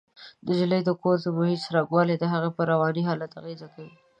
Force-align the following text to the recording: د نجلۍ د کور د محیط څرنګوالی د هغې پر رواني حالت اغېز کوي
د 0.45 0.47
نجلۍ 0.51 0.81
د 0.85 0.89
کور 1.01 1.17
د 1.23 1.27
محیط 1.37 1.59
څرنګوالی 1.65 2.15
د 2.19 2.23
هغې 2.33 2.49
پر 2.55 2.65
رواني 2.71 3.01
حالت 3.09 3.31
اغېز 3.39 3.61
کوي 3.73 3.91